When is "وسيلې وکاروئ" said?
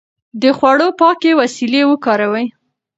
1.41-2.45